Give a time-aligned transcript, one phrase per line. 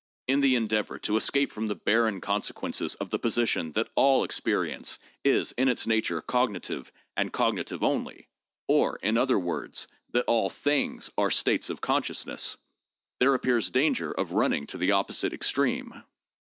[0.25, 4.97] In the endeavor to escape from the barren consequences of the position that all experience
[5.23, 8.27] is in its nature cognitive and cognitive only,
[8.67, 12.57] or, in other words, that all things are 'states of consciousness,'
[13.19, 16.01] there appears danger of running to the opposite extreme.